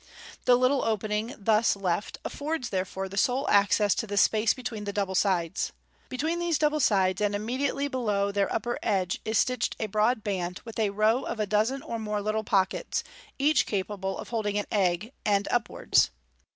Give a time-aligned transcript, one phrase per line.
[0.45, 4.91] The little opening thus left affords therefore the sole access to the space between the
[4.91, 5.73] double sides.
[6.09, 10.59] Between these double sides, and immediately below their upper edge, is stitched a broad band,
[10.65, 13.03] with a row of a dozen or more little pockets,
[13.37, 16.09] each capable of holding an egg, end up wards.